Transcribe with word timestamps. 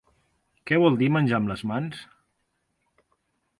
Què 0.69 0.79
vol 0.83 0.97
dir 1.01 1.09
menjar 1.17 1.37
amb 1.39 1.53
les 1.53 1.63
mans? 1.73 2.01